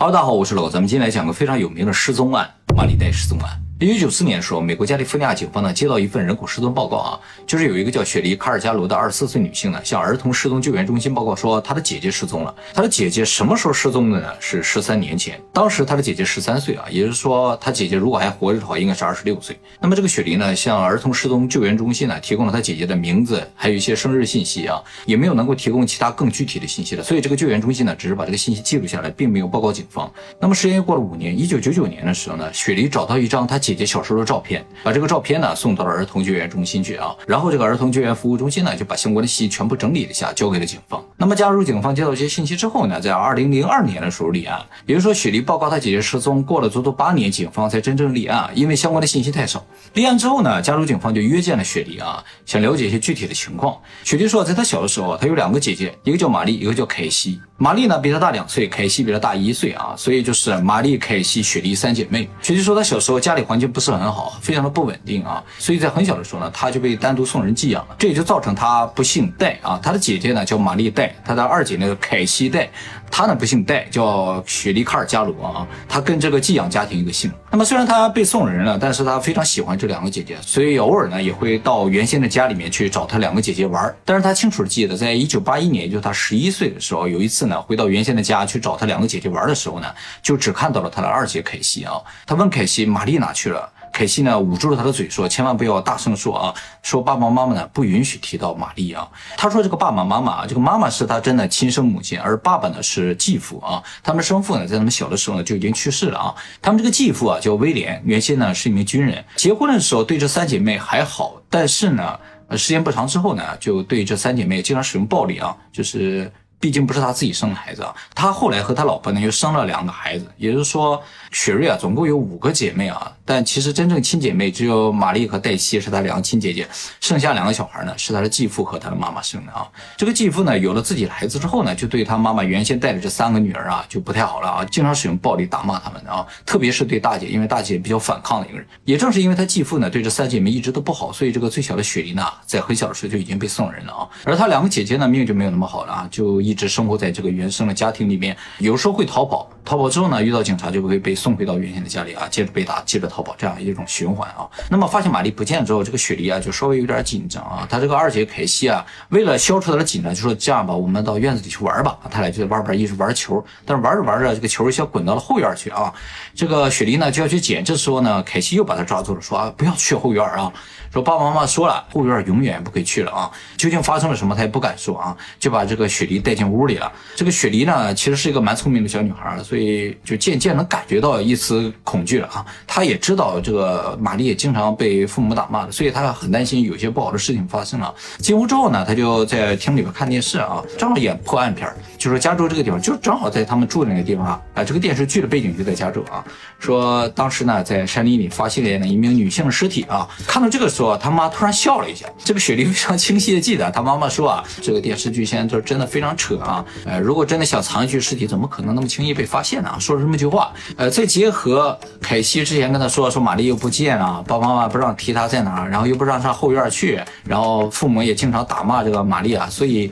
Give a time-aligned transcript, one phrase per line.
[0.00, 3.67] 哈喽，大家好，我是老咱们今天来讲个非常有名的失踪案——马里代失踪案。
[3.80, 12.52] 一九九四年的时候，美国加利福尼亚警方呢接到一份人口失踪报告啊，就是有一个叫雪梨卡尔加罗的二十四岁女性呢，向儿童失踪救援中心报告说，她的姐姐失踪了。
[12.74, 14.26] 她的姐姐什么时候失踪的呢？
[14.40, 19.56] 是十三年前，当时她的姐姐十三岁啊，也就是说，她姐姐如果还活着的话，应该是二十六岁。
[19.80, 30.12] 那么这个雪梨呢，向儿童失踪救援中心呢提供了她姐姐的名字，还有一些生日信息啊，也没有能够提供其他更具体的信息的，所以这个救援中心呢，只是把这个信息记录下来，并没有报告警方。
[30.40, 34.64] 那么时间又过了五年，一九九九年的时候呢，雪梨找到一张她姐姐姐小时候的照片。
[34.82, 41.04] 把这个照片呢送到了儿童救援中心去啊，然后这个儿童救援服务中心呢就把相关的信息全部整理了一下，交给了警方。
[41.16, 49.64] 那么，加入警方接到这些信息之后呢，在二零零二年的时候立案，也就是说，雪梨报告她姐姐失踪过了足足八年，警方才真正立案，因为相关的信息太少。
[49.94, 53.76] 立案之后呢，加州警方就约见了雪梨啊，想了解一些具体的情况。
[54.04, 57.40] 雪梨说，在她小的时候，她有两个姐姐，一个叫玛丽，一个叫凯西。
[57.60, 62.28] 玛丽呢比他大两岁，凯西比他大一岁啊，所以就是玛丽、凯西、雪莉三姐妹。
[62.40, 69.76] 雪莉说她小时候家里环境不是很好，非常的不稳定啊，所以在很小的时候呢，她就被单独送人寄养了，这也就造成她不姓戴啊。
[69.82, 72.70] 她的姐姐呢叫玛丽戴，她的二姐呢凯西戴。
[73.10, 75.66] 他呢不姓戴，叫雪莉卡尔加罗啊。
[75.88, 77.30] 他跟这个寄养家庭一个姓。
[77.50, 83.94] 那么虽然他被送人了，但是他非常喜欢这两个姐姐，所以偶尔呢也会到原先的家里面去找他两个姐姐玩。
[84.04, 89.88] 但是他清楚的记得，在一九八一年，就是他十一岁的时候，有一次呢回到原先的家去找他两个姐姐玩的时候呢，
[90.22, 91.94] 就只看到了他的二姐凯西啊。
[92.26, 93.68] 他问凯西玛丽哪去了？
[93.92, 103.82] 凯西呢捂住了他的嘴，说：“千万不要大声说啊，说爸爸妈妈呢不允许提到玛丽啊。”他说：“这个爸爸妈妈啊，这个妈妈是他真的亲生母亲，而爸爸呢是继父啊。
[104.02, 106.34] 他们生父呢在他们小的时候呢就已经去世了啊。
[106.60, 109.24] 他们这个继父啊叫威廉，原先呢是一名军人。
[109.36, 112.18] 结婚的时候对这三姐妹还好，但是呢，
[112.52, 121.00] 时间不长之后呢，就对这三姐妹经常使用暴力啊，就是。”毕竟不是他自己生的孩子啊，他后来和他老婆呢又生了两个孩子，也就是说，
[121.30, 126.66] 雪瑞啊总共有五个姐妹啊，但其实真正亲姐妹只有玛丽和黛西是她两个亲姐姐，
[126.98, 129.68] 剩下两个小孩呢是她的继父和她的妈妈生的啊。
[129.98, 138.66] 这个继父呢有了自己的孩子之后呢，就对他妈妈原先带的这三个女儿啊就不太好了啊，经常使用暴力打骂他们啊，特别是对大姐，因为大姐比较反抗的一个人。
[138.86, 146.38] 也正是因为他继父呢对这三姐妹一直都不好，所以这个最小的雪莉呢在很小的时候就已经被送人了啊，而他两个姐姐呢命就没有那么好了啊，就。
[146.38, 154.48] 一直生活在这个原生的家庭里面，有时候会逃跑，逃跑之后呢，遇到警察就会被送回到原先的家里啊，接着被打，接着逃跑，这样一种循环啊。
[154.68, 157.66] 那么发现玛丽不见之后，这个雪梨啊就稍微有点紧张啊。
[157.68, 161.98] 他这个二姐凯西啊，为了消除他的紧张，就说这样吧，我们到院子里去玩吧。
[162.10, 165.92] 他俩就在外边一直玩球，但是玩着玩着，这个球一下滚到了后院去啊。
[166.34, 170.52] 这个雪梨呢就要去捡，这时候呢，凯西又把他抓住了，说啊，不要去后院啊。
[170.92, 173.30] 说爸爸妈妈说了，后院永远不可以去了啊！
[173.58, 176.90] 究竟发生了什么，他也不敢说啊，就把这个雪梨带进屋里了。
[177.14, 182.44] 这个雪梨呢，其实是一个蛮聪明的小女孩，所以就渐渐能感觉到一丝恐惧了啊。
[182.66, 187.94] 她也知道这个玛丽也经常被父母打骂的，所以她很担心有些不好的事情发生了。
[188.18, 194.40] 进屋之后呢，她就在厅里边看电视啊，正好演破案片，就说加州这个地方就正好在他们住的那个地方啊。
[194.54, 196.24] 啊，这个电视剧的背景就在加州啊。
[196.58, 200.08] 说当时呢，在山林里发现了一名女性的尸体啊。
[200.26, 200.66] 看到这个。
[200.78, 209.74] 说他妈突然笑了一下，这个雪莉非常清晰的记得，他妈妈说啊，这个电视剧现在就真的非常扯啊，呃，如果真的想藏一具尸体，怎么可能那么轻易被发现呢？
[209.80, 219.90] 说了这么句话，呃，再结合凯西之前跟他说，说玛丽又不见了，爸爸妈妈不让提她在哪儿，然后又不让上后院去，然后父母也经常打骂这个玛丽啊，所以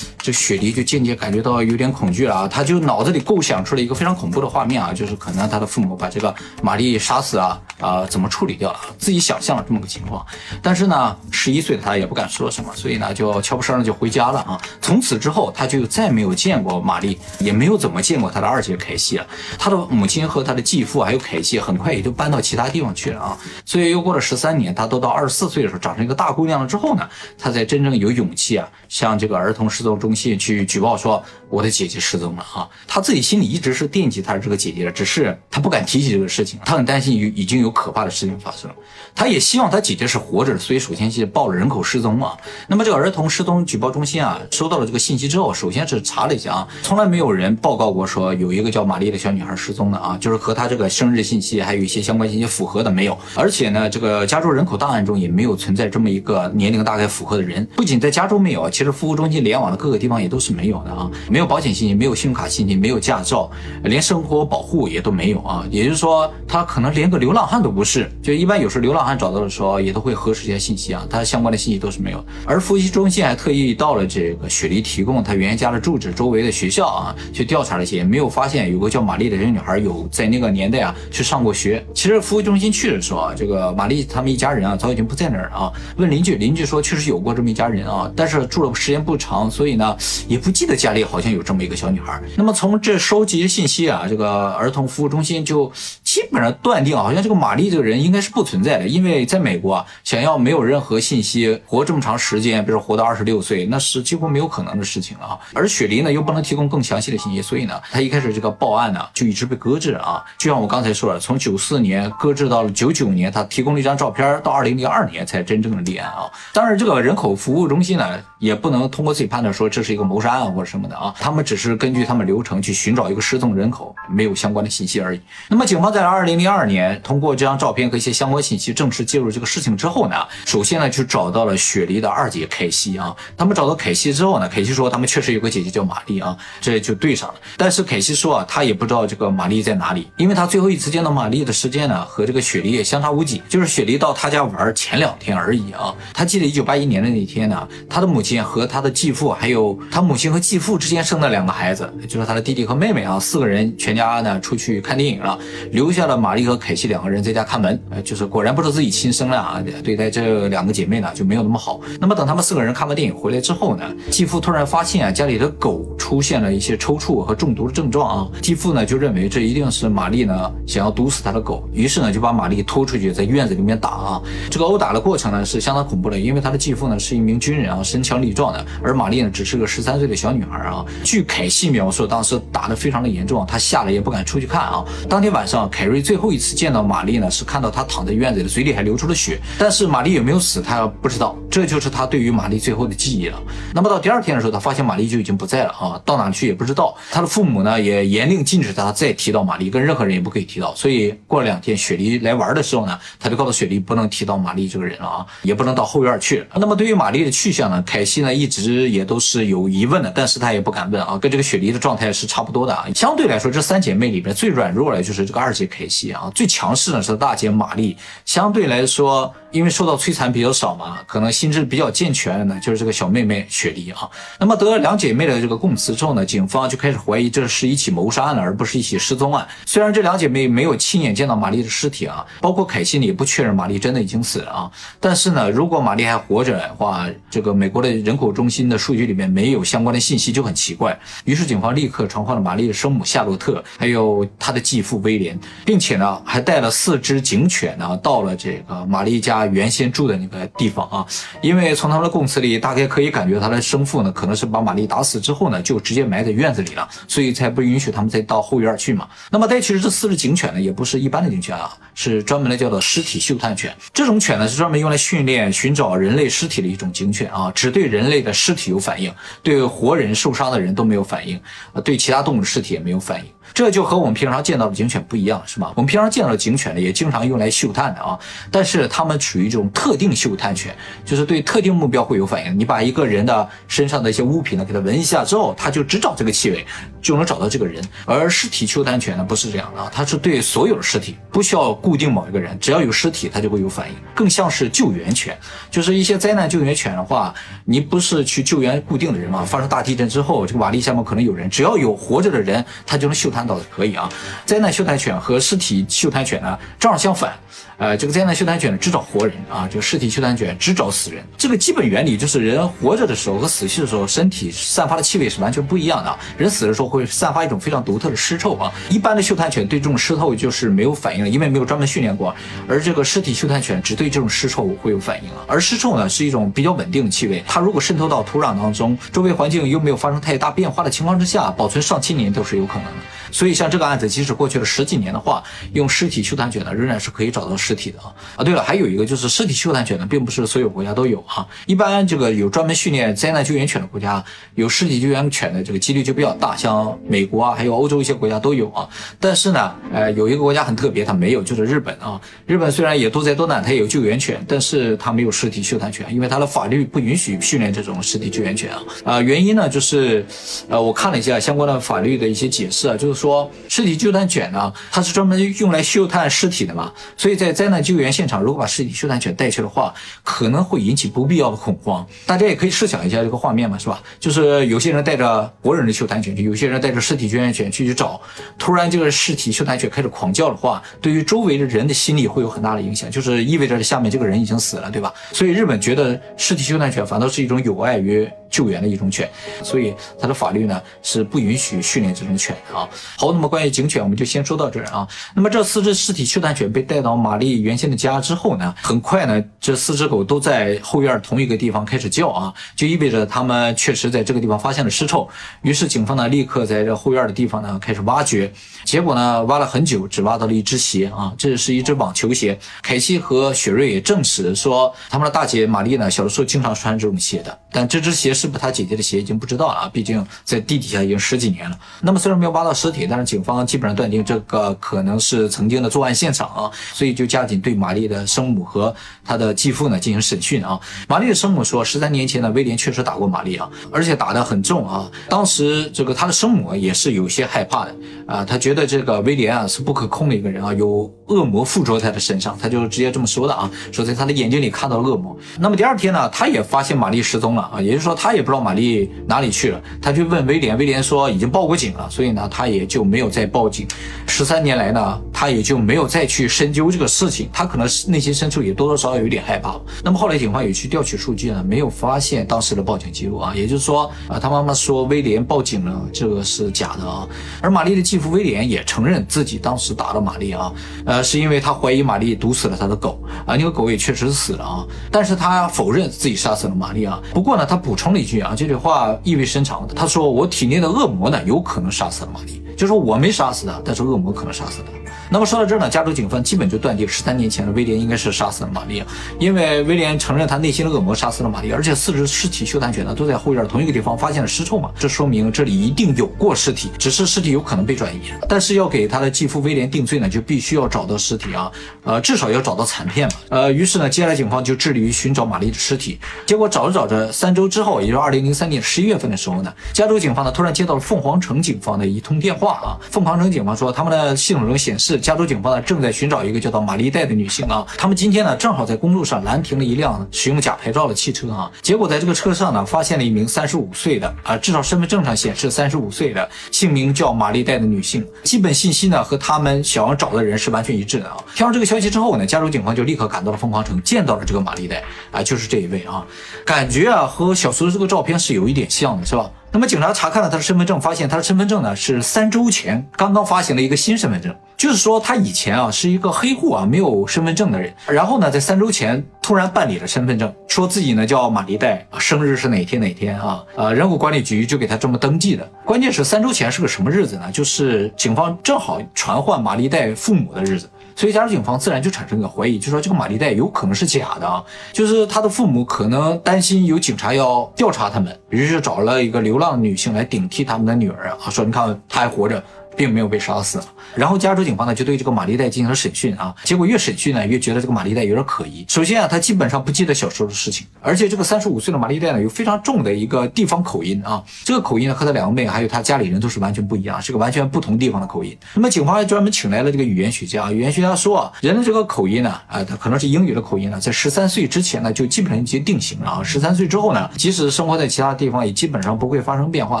[0.18, 6.32] 这雪莉就渐渐感觉到有点恐惧了啊，他就脑子里构想出了一个非常恐怖的画面啊，就是可能他的父母把这个
[6.62, 10.24] 玛丽杀死啊啊，怎么处理掉，自己想象了这么个情况。
[10.62, 14.60] 但是呢，十一岁的他也不敢说什么，所以呢，就悄不声的就回家了啊。
[14.80, 19.26] 从此之后，他就再没有见过玛丽，也没有怎么见过他的二姐凯西了。
[19.58, 23.38] 他的母亲和他的继父还有凯西，很快也就搬到其他地方去了啊。
[23.64, 32.68] 所以又过了十三年，他都到二十四岁的时候，长成一个大姑娘了之后呢，他才真正有勇气啊，向这个儿童失踪中心去举报说我的姐姐失踪了啊。
[32.86, 38.76] 他自己心里一直是惦记他的这个姐姐的，只是他不敢提起这个事情，他很担心有已经有可怕的事情发生了，
[39.14, 40.56] 他也希望他姐姐是活着。
[40.56, 42.34] 所以首先是报了人口失踪啊。
[42.66, 53.18] 那么这个儿童失踪举报中心啊，收到了这个信息之后，首先是查了一下啊，从来没有人报告过说有一个叫玛丽的小女孩失踪的啊，就是和她这个生日信息还有一些相关信息符合的没有。
[53.34, 57.68] 而且呢，这个加州人口档案中也没有存在这么一个年龄大概符合的人。
[57.76, 63.50] 不仅在加州没有，其实服务中心联网的各个地方也都是没有的啊，没有保险信息，没有信用卡信息，没有驾照，
[63.82, 65.64] 连生活保护也都没有啊。
[65.70, 68.10] 也就是说，他可能连个流浪汉都不是。
[68.22, 72.24] 就一般有时候流浪汉找到的时候，也都会核实一下信息啊，他相关的信息都是没有。
[72.46, 81.84] 而服务中心还特意到了这个雪梨提供他原家的住址周围的学校啊，去调查了一些，没有发现有个叫玛丽的这女孩有在那个年代啊去上过学。
[81.92, 85.72] 其实服务中心去的时候啊，这个玛丽他们一家人啊早已经不在那儿了啊。
[85.98, 89.94] 问邻居，邻居说确实有过这么一家人啊，但是住了时间不长，所以呢
[90.26, 92.18] 也不记得家里好像有这么一个小女孩。
[92.34, 95.70] 那么从这收集信息啊，这个儿童服务中心就
[96.14, 105.40] 基本上断定，好像这个玛丽这个人应该是不存在的，因为在美国啊，想要没有任何信息活这么长时间，比如活到二十六岁，那是几乎没有可能的事情了啊。
[105.54, 110.24] 而雪梨呢又不能提供更详细的信息，所以呢，他一开始这个报案呢就一直被搁置啊。
[110.38, 116.30] 就像我刚才说的，从九四年搁置到了九九年，他提供了一张照片，到二零零二年才真正的立案啊。
[116.52, 125.20] 当然，这个人口服务中心呢也不能通过自己判断说这是一个谋杀案或者什么的啊，他们只是根据他们流程去寻找一个失踪人口，没有相关的信息而已。
[125.48, 133.16] 那么警方在在二零零二年通过这张照片和一些相关信息正式介入这个事情之后呢，首先呢就找到了雪梨的二姐凯西啊。
[133.38, 137.36] 他们找到凯西之后呢，凯西说他们确实有个姐姐叫玛丽啊，这就对上了。
[137.56, 145.94] 但是凯西说啊，他也不知道这个玛丽在哪里，因为他最后一次见到玛丽的时间呢和这个雪梨也相差无几，就是雪梨到他家玩前两天而已啊。
[146.12, 155.38] 他记得一九八一年的那天呢，他的母亲和他的继父，还有他母亲和继父之间生的两个孩子，就是他的弟弟和妹妹啊，四个人全家呢出去看电影了，
[155.72, 157.80] 留留下了玛丽和凯西两个人在家看门。
[157.90, 161.80] 呃，就是果然不是自己亲生的啊，对待这两个姐妹呢就没有那么好。
[162.00, 174.22] 那么等他们四个人看完电影回来之后呢，继父突然发现啊家里的狗出现了一些抽搐和中毒的症状啊，继父呢就认为这一定是玛丽呢想要毒死他的狗，于是呢就把玛丽拖出去在院子里面打啊。
[174.50, 180.84] 这个殴打的过程呢是相当恐怖的，因为他的继父呢是一名军人啊，身强力壮的，而玛丽呢只是个十三岁的小女孩啊。
[181.04, 184.84] 据凯西描述，当时打得非常的严重，他吓得也不敢出去看啊。
[185.08, 191.36] 当天晚上，凯凯瑞最后一次见到玛丽呢，是看到她躺在院子里，嘴里还流出了血，但是玛丽有没有死，他不知道。
[191.50, 193.38] 这就是他对于玛丽最后的记忆了。
[193.74, 196.96] 那么到第二天的时候，他发现玛丽就已经不在了啊，到哪去也不知道。
[197.10, 200.74] 他的父母呢也严令禁止他再提到玛丽，跟任何人也不可以提到。
[200.74, 206.46] 所以过了两天，雪梨来玩的时候呢，他就告诉雪梨不能提到玛丽这个人了啊，也不能到后院去。
[206.54, 212.86] 那么对于玛丽的去向呢，凯西呢一直也都是有疑问的，但是他也不敢问啊，跟这个雪梨的状态是差不多的啊。
[212.94, 217.96] 相对来说，这三姐妹里边最软弱的就是这个二姐凯西啊，最强势的是大姐玛丽。
[218.24, 219.34] 相对来说。
[219.54, 224.10] 因为受到摧残比较少嘛，可能心智比较健全的呢，就是这个小妹妹雪梨啊。
[224.40, 229.46] 那么得了两姐妹的这个供词之后呢，警方就开始怀疑这是一起谋杀案了，而不是一起失踪案。
[229.64, 234.70] 虽然这两姐妹没有亲眼见到玛丽的尸体啊，包括凯西呢也不确认玛丽真的已经死了啊。
[234.98, 240.98] 但是呢，如果玛丽还活着的话，这个美国的人口中心的数据里面没有相关的信息就很奇怪。
[241.24, 249.43] 于是警方立刻传唤了玛丽的生母夏洛特，还有她的继父威廉，并且呢还带了四只警犬呢到了这个玛丽家。
[249.46, 251.06] 原先住的那个地方啊，
[251.42, 259.08] 因为从他们的供词里，大概可以感觉他的生父呢，可能是把玛丽打死之后呢，就直接埋在院子里了，所以才不允许他们再到后院去嘛。
[259.30, 263.74] 那么带去的这四只警犬呢，也不是一般的警犬啊，是专门的叫做尸体嗅探犬。
[263.92, 269.12] 这种犬呢，是专门用来训练寻找人类尸体的一种警犬啊，只对人类的尸体有反应，
[269.42, 271.40] 对活人受伤的人都没有反应，
[271.84, 273.26] 对其他动物的尸体也没有反应。
[273.52, 275.70] 这就和我们平常见到的警犬不一样，是吧？
[275.76, 278.18] 我们平常见到的警犬呢，也经常用来嗅探的啊。
[278.50, 280.72] 但是它们属于这种特定嗅探犬，
[281.04, 282.56] 就是对特定目标会有反应。
[282.56, 286.64] 你把一个人的身上的一些物品呢，给它闻一下之后，它就只找这个气味，
[287.02, 287.82] 就能找到这个人。
[288.04, 293.94] 而尸体嗅探犬呢，不是这样的，它是对所有的尸体，不需要固定某一个人，只要有尸体，它就会有反应。
[294.14, 295.36] 更像是救援犬，
[295.70, 299.44] 就是一些灾难救援犬的话，你不是去救援固定的人嘛？
[299.44, 303.44] 发生大地震之后，这个瓦砾下面可能有人，只要有活着的人，它就能嗅探。
[303.44, 304.08] 到可以啊，
[304.46, 307.34] 灾难嗅探犬和尸体嗅探犬呢正好相反，
[307.76, 311.24] 呃，这个灾难嗅探犬呢只找活人啊，这个尸体嗅探犬只找死人。
[311.36, 316.18] 这个基本原理就是人活着的时候和死去的时候，身体散发的气味是完全不一样的。
[316.36, 322.34] 人死的时候会散发一种非常独特的尸臭啊，一般的嗅探犬对这种尸臭就是没有反应的，因为没有专门训练过。
[322.68, 325.44] 而这个尸体嗅探犬只对这种尸臭会有反应啊。
[325.46, 332.92] 而尸臭呢是一种比较稳定的气味，它如果渗透到土壤当中，周围环境又没有发生太大变化的情况之下，保存上千年都是有可能的。
[333.34, 338.14] 所以像这个案子，即使过去了十几年的话，用尸体嗅探犬呢，仍然是可以找到尸体的啊。
[338.36, 341.44] 啊，对了，还有一个就是尸体嗅探犬呢，并不是所有国家都有啊。
[341.66, 344.24] 一般这个有专门训练灾难救援犬的国家，
[344.54, 348.88] 有尸体救援犬的这个几率就比较大，像美国啊，还有欧洲一些国家都有啊。
[349.18, 352.20] 但是呢，呃，有一个国家很特别，它没有，就是日本啊。
[352.46, 358.82] 日本虽然也多灾多难，它也有救援犬，但是它没有尸体嗅探犬，因为它的法律不允许训练这种尸体救援犬啊。
[359.04, 360.24] 啊，原因呢，就是，
[360.68, 372.06] 呃，我看了一下相关的法律的一些解释啊，就是说尸体嗅探犬呢，它是专门用来嗅探尸体的嘛，所以在灾难救援现场，如果把尸体嗅探犬带去的话，可能会引起不必要的恐慌。
[372.26, 374.02] 大家也可以设想一下这个画面嘛，是吧？
[374.20, 378.20] 就是有些人带着活人的嗅探犬去，有些人带着尸体救援犬去去找，
[378.58, 385.10] 突然这个尸体嗅探犬开始狂叫的话，对于周围的人的心理会有很大的影响，就是意味着下面这个人已经死了，对吧？
[385.32, 388.28] 所以日本觉得尸体嗅探犬反倒是一种有碍于。
[388.54, 389.28] 救援的一种犬，
[389.64, 392.88] 所以它的法律呢是不允许训练这种犬的啊。
[393.16, 395.08] 好，那么关于警犬，我们就先说到这儿啊。
[395.34, 405.28] 那么这四只尸体嗅探犬被带到玛丽原先的家之后呢，很快呢，这四只狗都在后院同一个地方开始叫啊，就意味着它们确实在这个地方发现了尸臭。
[405.62, 408.52] 于是警方呢立刻在这后院的地方呢开始挖掘，
[408.84, 412.58] 结果呢挖了很久，只挖到了一只鞋啊，这是一只网球鞋。
[412.82, 418.48] 凯西和雪瑞也证实说，他们的大姐玛丽呢小的时候经常穿这种鞋的，但这只鞋是。
[418.54, 419.90] 不是他姐姐的鞋已经不知道了啊？
[419.92, 421.78] 毕竟在地底下已经十几年了。
[422.02, 430.78] 那么虽然没有挖到尸体，但是警方基本上断定这个可能是曾经的作案现场啊，所以就加紧对玛丽的生母和她的继父呢进行审讯啊。
[431.08, 435.10] 玛丽的生母说，十三年前呢，威廉确实打过玛丽啊，而且打得很重啊。
[435.30, 445.34] 当时这个她的生母也是有些害怕的啊，她觉这个威廉啊是不可控的一个人啊，有恶魔附着在他身上，他就直接这么说的啊，说在他的眼睛里看到了恶魔。
[445.58, 448.34] 那么第二天呢，他也发现玛丽失踪了啊，也就是说他。
[448.34, 453.86] 也不知道玛丽哪里去了，他去问威廉，威廉说已经报过警了，所以呢，他也就没有再报警。
[454.26, 459.80] 十三年来呢，他也就没有再去深究这个事情，他可能内心深处也多多少少有点害怕。
[460.02, 467.24] 那么后来警方也去调取数据呢，没有发现当时的报警记录啊，也就是说啊，他妈妈说威廉报警了，这个是假的啊。
[467.62, 470.72] 而玛丽的继父威廉也承认自己当时打了玛丽啊，
[471.04, 477.22] 呃，是因为他怀疑玛丽毒死了他的狗啊，那个狗也确实死了啊，但是他否认自己杀死了玛丽啊。
[477.32, 478.18] 不过呢，他补充了。
[478.24, 479.86] 一句啊，这句话意味深长。
[479.94, 482.62] 他说：“我体内的恶魔呢，有可能杀死了玛丽。
[482.74, 484.90] 就说我没杀死他，但是恶魔可能杀死他。”
[485.30, 489.02] 那么说到这儿呢，加州警方基本就断定十三年前的威廉应该是杀死了玛丽，
[489.38, 498.20] 因为威廉承认他内心的恶魔杀死了玛丽，而且四只尸体嗅探犬呢都在后院同一个地方发现了尸臭嘛，这说明这里一定有过尸体，只是尸体有可能被转移。
[498.48, 501.70] 但是要给他的继父威廉定罪呢，就必须要找到尸体啊，
[502.04, 503.34] 呃，至少要找到残片嘛。
[503.48, 506.18] 呃，于是呢，接下来警方就致力于寻找玛丽的尸体。
[506.46, 531.36] 结果找着找着，三周之后，也就是二零零三年十一月份的时候呢，加州警方呢突然接到了凤凰城警方的一通电话啊，凤凰城警方说他们的系统中显示，加州警方呢正在寻找一个叫做玛丽黛的女性啊，他们今天呢正好在公路上拦停了一辆使用假牌照的汽车啊，结果在这个车上呢发现了一名三十五岁的啊，至少身份证上显示三十五岁的，姓名叫玛丽黛的女性，基本信息呢和他们想要找的人是完全一致的啊。
[531.54, 536.24] 听到这个消息之后呢，加州警方就立刻赶到了凤凰城，见到了这个玛丽黛啊，就是这一位啊，
[536.64, 539.50] 感觉啊和小时候这个照片是有一点像的，是吧？
[539.74, 547.92] 那么警察查看了他的身份证，发现他的身份证呢是三周前刚刚发行了一个新身份证，就是说他以前啊是一个黑户啊，没有身份证的人。
[548.06, 553.64] 然后呢，在三周前突然办理了身份证，说自己呢叫玛丽黛，生日是哪天哪天啊？
[553.74, 555.68] 呃，人口管理局就给他这么登记的。
[555.84, 557.50] 关键是三周前是个什么日子呢？
[557.50, 560.88] 就是警方正好传唤玛丽黛父母的日子。
[561.16, 572.62] 所以加州警方自然就产生一个怀疑，就说这个玛丽黛有可能是假的啊，就是他的父母可能担心有警察要调查他们，于是找了一个流浪女性来顶替他们的女儿啊，说你看她还活着。
[572.96, 573.80] 并没有被杀死，
[574.14, 578.84] 然后加州警方呢就对这个玛丽黛进行了审讯啊，结果越审讯呢越觉得这个玛丽黛有点可疑。
[578.88, 588.56] 首先啊，她基本上不记得小时候的事情，而且这个三十五岁的玛丽黛呢有非常重的一个地方口音啊，这个口音呢和她两个妹还有她家里人都是完全不一样，是个完全不同地方的口音。
[588.74, 600.00] 那么警方还专门请来了这个语言学家，语言学家说啊，人的这个口音呢，啊，他可能是英语的口音呢，在十三岁之前呢就基本上已经定型了啊，十三岁之后呢，即使生活在其他地方也基本上不会发生变化。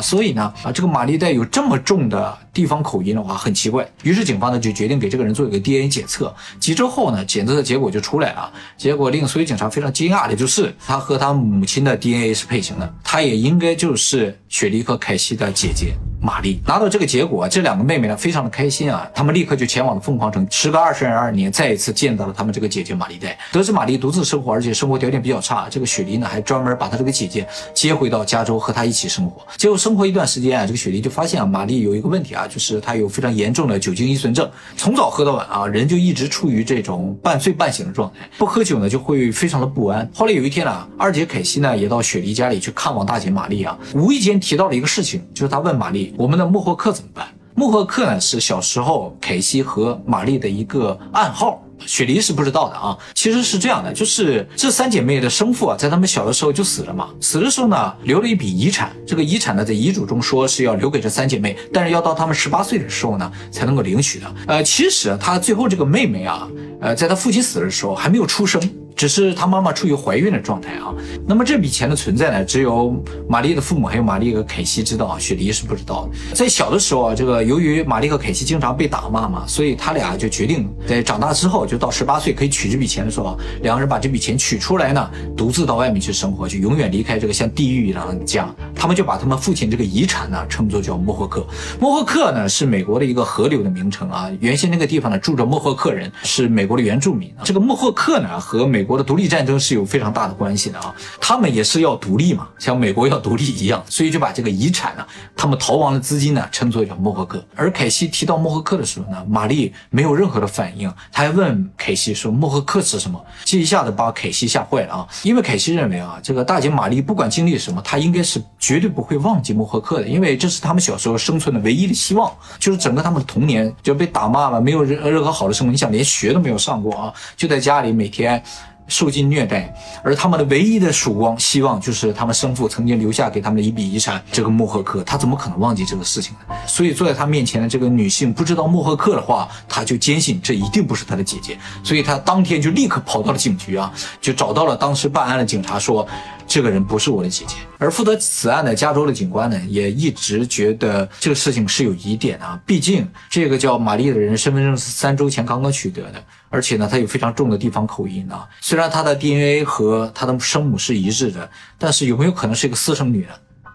[0.00, 2.38] 所以呢，啊，这个玛丽黛有这么重的。
[2.54, 6.32] 地方口音的话很奇怪，于是警方呢就决定给这个人做一个 DNA 检测。
[6.60, 8.52] 几周后呢，检测的结果就出来了。
[8.76, 15.94] 结果令所有警察非常惊讶的就是，他和他母亲的 DNA 是配型的，他也应该就是雪莉和凯西的姐姐。
[16.22, 23.38] 玛丽拿到这个结果，这两个妹妹呢非常的开心啊，她们立刻就前往了凤凰城，时隔二十二年，再一次见到了他们这个姐姐玛丽黛。
[23.52, 29.46] 得知玛丽独自生活，而且生活条件比较差，这个雪梨呢还专门把她这个姐姐接回到加州和她一起生活。
[29.58, 40.08] 结果生活一段时间啊，这个雪梨就发现啊，玛丽有一个问题啊，就是他有非常严重的酒精依存症，从早喝到晚啊，人就一直处于这种半醉半醒的状态，不喝酒呢就会非常的不安。
[40.14, 47.26] 后来有一天呢，二姐凯西呢也到雪梨家里去看望大姐玛丽啊，无意间提到了一个事情，就是她问玛丽，我们的莫霍克怎么办？
[47.56, 51.63] 莫霍克呢是小时候凯西和玛丽的一个暗号。
[51.86, 64.34] 雪梨是不知道的啊，其实是这样的，就是这三姐妹的生父啊，在她们小的时候就死了嘛，死的时候呢，留了一笔遗产，这个遗产呢，在遗嘱中说是要留给这三姐妹，但是要到她们十八岁的时候呢，才能够领取的。
[64.46, 66.48] 呃，其实她最后这个妹妹啊，
[66.80, 68.60] 呃，在她父亲死的时候还没有出生。
[68.96, 70.94] 只是他妈妈处于怀孕的状态啊，
[71.26, 72.94] 那么这笔钱的存在呢，只有
[73.28, 76.34] 玛丽的父母还有玛丽和凯西知道啊，雪梨是不知道的。
[76.34, 88.48] 在小的时候啊，这个由于玛丽和凯西经常被打骂嘛，所以他俩就决定在长大之后，就到十八岁可以取这笔钱的时候，两个人把这笔钱取出来呢，独自到外面去生活，就永远离开这个像地狱一样的家。
[88.74, 91.44] 他们就把他们父亲这个遗产呢，称作叫莫霍克。
[91.80, 97.32] 莫霍克呢是美国的一个河流的名称啊，原先那个地方呢住着莫霍克人，是美国的原住民。
[97.42, 107.42] 这个莫霍克呢和美美国的独立战争是有非常大的关系的啊，他们也是要独立嘛，像美国要独立一样，所以就把这个遗产呢，他们逃亡的资金呢，称作叫莫赫克。
[107.54, 113.18] 而凯西提到莫赫克的时候呢，玛丽没有任何的反应，他还问凯西说莫赫克是什么？
[113.42, 128.42] 这一下子把凯西吓坏了啊，因为凯西认为啊，这个大姐玛丽不管经历什么，她应该是绝对不会忘记莫赫克的，因为这是他们小时候生存的唯一的希望，就是整个他们的童年就被打骂了，没有任任何好的生活，你想连学都没有上过啊，就在家里每天。
[128.86, 129.72] 受尽虐待，
[130.02, 134.22] 而他们的唯一的曙光希望就是他们生父曾经留下给他们的一笔遗产。
[134.30, 136.54] 这个莫赫克，他怎么可能忘记这个事情呢？
[136.66, 141.58] 所以坐在他面前的这个女性不知道莫赫克的话，他就坚信这一定不是他的姐姐。
[141.82, 146.06] 所以他当天就立刻跑到了警局啊，就找到了当时办案的警察，说
[146.46, 147.56] 这个人不是我的姐姐。
[147.78, 152.58] 而负责此案的加州的警官呢，也一直觉得这个事情是有疑点啊。
[152.64, 156.24] 毕竟这个叫玛丽的人身份证是三周前刚刚取得的。
[156.50, 158.48] 而且呢，他有非常重的地方口音啊。
[158.60, 163.32] 虽然他的 DNA 和他的生母是一致的，但是有没有可能是一个私生女呢？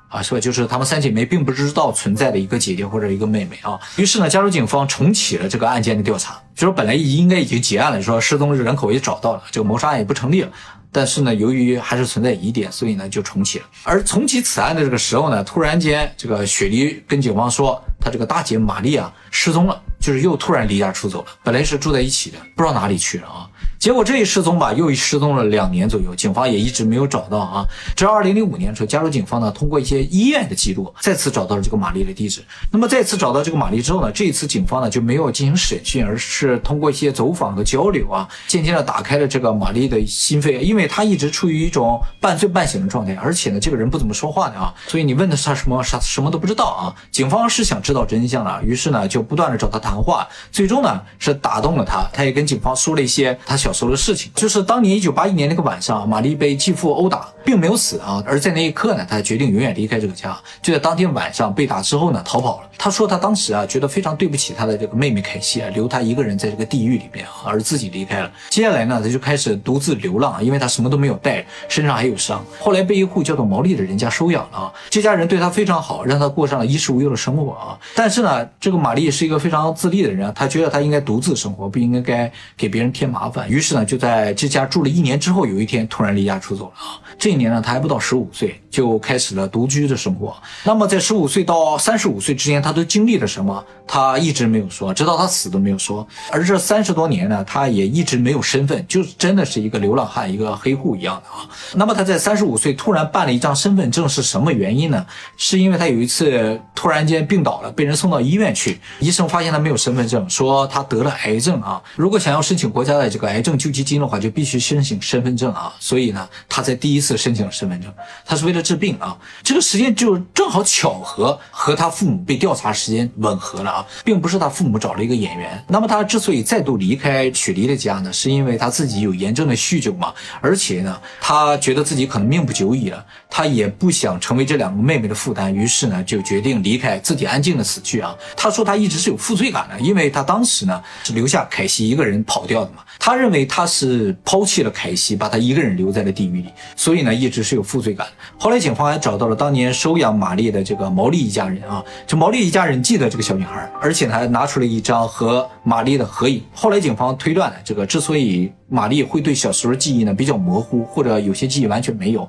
[0.07, 0.39] 啊，是吧？
[0.39, 3.79] 就是她们三姐妹并不知道存在的一个姐姐或者一个妹妹啊。
[3.97, 10.49] 于是呢，加州警方重启了这个案件的调查，就说本来应该已经结案了，说失踪人口也找到了，这个谋杀案也不成立了。
[10.91, 13.65] 但是呢，由于还是存在疑点，所以呢就重启了。
[13.83, 19.81] 而重启此案的这个时候呢，突然间这个雪梨跟警方说，她这个大姐玛丽啊失踪了。
[19.99, 23.48] 就是又突然离家出走了，本来是住在一起的，不知道哪里去了啊。
[23.79, 27.65] 结果这一失踪吧，又失踪了两年左右，警方也一直没有找到啊。
[27.95, 32.43] 直到二零零五年的时候，加州警方呢通过一些医院的记录，再次找到了这个玛丽的地址。
[32.71, 46.93] 那么再次找到这个玛丽之后呢，这一次警方呢就没有进行审讯，而是通过一些走访和交流啊，渐渐的打开了这个玛丽的心扉，因为她一直处于一种半醉半醒的状态，而且呢这个人不怎么说话的啊，所以你问的是他什么，啥什么都不知道啊。
[47.11, 53.68] 警方是想知道真相了，于是呢就不断的找他谈话，最终呢是打动了他，他也跟警方说了一些他想。
[53.69, 58.23] 小时候的事情，就是当年一九八一年那个晚上，玛丽被继父殴打，并没有死啊。
[58.25, 60.35] 而在那一刻呢，他决定永远离开这个家。
[60.59, 62.69] 就在当天晚上被打之后呢，逃跑了。
[62.79, 68.31] 他说他当时啊，觉得非常对不起他的这个妹妹凯西啊，留他一个人在这个地狱里面，而自己离开了。
[68.49, 72.43] 接下来呢，他就开始独自流浪，因为他什么都没有带，身上还有伤。
[72.59, 77.77] 后来被一户叫做毛利的人家收养了啊，这家人对他非常好，让他过上了衣食无忧的生活啊。
[77.93, 83.47] 但是呢，这个玛丽是一个非常自立的人，他觉得他应该独自生活，不应该该给别人添麻烦。
[83.47, 86.95] 于于是呢，就在这家住了一年之后，有一天突然离家出走了啊。
[87.17, 90.33] 这一年呢，他还不到十五岁，就开始了独居的生活。
[90.63, 93.65] 那么在十五岁到三十五岁之间，他他都经历了什么？
[93.87, 96.07] 他一直没有说，直到他死都没有说。
[96.31, 101.49] 而这三十多年呢，他也一直没有身份，就真的是一个流浪汉，一个黑户一样的啊。
[101.73, 105.03] 那么他在三十五岁突然办了一张身份证，是什么原因呢？
[105.35, 111.81] 是因为他有一次突然间病倒了，被人送到医院去，医生发现他没有身份证，说他得了癌症啊。
[111.95, 115.73] 如果想要申请国家的这个癌症救济金的话，就必须申请身份证啊。
[115.79, 117.91] 所以呢，他在第一次申请了身份证，
[118.23, 119.17] 他是为了治病啊。
[119.41, 122.49] 这个时间就正好巧合和他父母被调。
[122.59, 125.63] 查时间吻合了啊，并不是他父母找了一个演员。
[125.69, 138.13] 那么他之所以再度离开雪梨的家呢，是因为他自己有严重的酗酒嘛，而且呢，他觉得自己可能命不久矣了，他也不想成为这两个妹妹的负担，于是呢，就决定离开，自己安静的死去啊。
[138.35, 148.05] 他说他一直是有负罪感的，因为他当时呢是留下凯西一个人跑掉的嘛，他认为为他是抛弃了凯西，把他一个人留在了地狱里，所以呢一直是有负罪感。
[148.37, 152.49] 后来警方还找到了当年收养玛丽的这个毛利一家人啊，这毛利。
[152.49, 156.41] 一家人记得这个小女孩，而且还拿出了一张和玛丽的合影。
[156.51, 162.27] 后来警方推断，这个之所以玛丽会对小时候记忆呢比较模糊，或者有些记忆完全没有，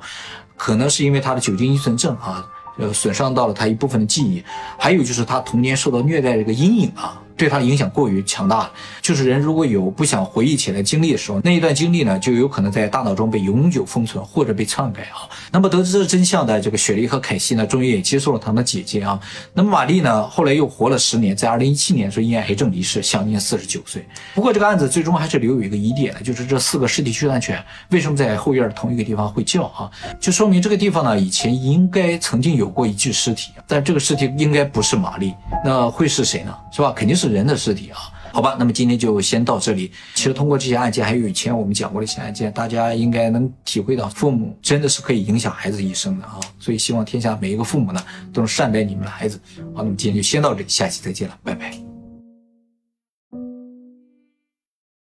[0.56, 2.44] 可能是因为她的酒精依存症啊。
[2.78, 4.42] 呃，损伤到了他一部分的记忆，
[4.78, 7.20] 还有就是他童年受到虐待这个阴影啊。
[7.40, 15.24] 对他影响过于强大了，就是人如果有不想回忆起来经历的时候，那一段经历呢，就有可能在大脑中被永久封存或者被篡改啊。
[15.50, 19.18] 那么得知这真相的这个雪莉和凯西呢，终于也接受了他们的姐姐啊。
[19.54, 24.06] 那么玛丽呢，后来又活了十年，在二零一七年时候因癌症离世，享年四十九岁。
[24.34, 29.90] 不过这个案子最终还是留有一个疑点的，就是这四个尸体驱散犬为什么在后院同一个地方会叫啊？
[30.20, 35.32] 就说明这个地方呢，以前应该曾经有过一具尸体，但这个尸体应该不是玛丽，
[35.64, 36.54] 那会是谁呢？
[36.70, 36.92] 是吧？
[36.94, 37.98] 肯定是人的尸体啊，
[38.32, 39.90] 好吧，那么今天就先到这里。
[40.14, 46.40] 其实通过这些案件，还有以前我们讲过的一些案件，大家应该能体会到，父母真的是可以影响孩子一生的啊。
[46.58, 49.40] 所以希望天下每一个父母呢，都能善待你们的孩子。
[49.74, 51.89] 好，那么今天就先到这里，下期再见了，拜拜。